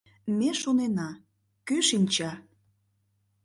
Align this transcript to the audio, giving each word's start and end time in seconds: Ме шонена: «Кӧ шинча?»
Ме 0.37 0.49
шонена: 0.61 1.09
«Кӧ 1.67 1.77
шинча?» 1.87 2.31